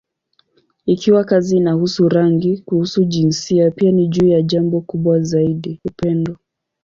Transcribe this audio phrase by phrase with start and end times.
[0.85, 6.37] Ikiwa kazi inahusu rangi, kuhusu jinsia, pia ni juu ya jambo kubwa zaidi: upendo.